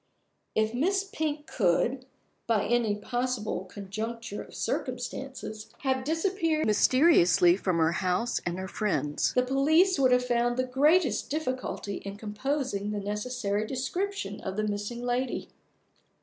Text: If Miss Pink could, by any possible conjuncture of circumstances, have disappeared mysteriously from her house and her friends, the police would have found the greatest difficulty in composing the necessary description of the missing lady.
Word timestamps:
If 0.55 0.73
Miss 0.73 1.03
Pink 1.03 1.45
could, 1.45 2.07
by 2.47 2.65
any 2.65 2.95
possible 2.95 3.65
conjuncture 3.71 4.41
of 4.41 4.55
circumstances, 4.55 5.69
have 5.81 6.03
disappeared 6.03 6.65
mysteriously 6.65 7.55
from 7.55 7.77
her 7.77 7.91
house 7.91 8.41
and 8.43 8.57
her 8.57 8.67
friends, 8.67 9.31
the 9.35 9.43
police 9.43 9.99
would 9.99 10.11
have 10.11 10.25
found 10.25 10.57
the 10.57 10.63
greatest 10.63 11.29
difficulty 11.29 11.97
in 11.97 12.15
composing 12.17 12.89
the 12.89 12.99
necessary 12.99 13.67
description 13.67 14.41
of 14.41 14.55
the 14.57 14.63
missing 14.63 15.03
lady. 15.03 15.49